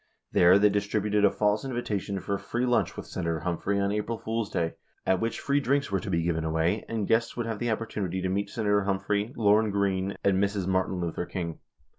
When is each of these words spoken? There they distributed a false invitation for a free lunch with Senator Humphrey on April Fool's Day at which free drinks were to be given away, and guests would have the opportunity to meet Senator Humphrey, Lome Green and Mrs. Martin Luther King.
There 0.31 0.57
they 0.57 0.69
distributed 0.71 1.23
a 1.23 1.29
false 1.29 1.63
invitation 1.63 2.19
for 2.19 2.33
a 2.33 2.39
free 2.39 2.65
lunch 2.65 2.97
with 2.97 3.05
Senator 3.05 3.41
Humphrey 3.41 3.79
on 3.79 3.91
April 3.91 4.17
Fool's 4.17 4.49
Day 4.49 4.73
at 5.05 5.19
which 5.19 5.39
free 5.39 5.59
drinks 5.59 5.91
were 5.91 5.99
to 5.99 6.09
be 6.09 6.23
given 6.23 6.43
away, 6.43 6.83
and 6.89 7.07
guests 7.07 7.37
would 7.37 7.45
have 7.45 7.59
the 7.59 7.69
opportunity 7.69 8.19
to 8.19 8.27
meet 8.27 8.49
Senator 8.49 8.85
Humphrey, 8.85 9.31
Lome 9.37 9.69
Green 9.69 10.15
and 10.23 10.41
Mrs. 10.43 10.65
Martin 10.65 10.95
Luther 10.99 11.27
King. 11.27 11.59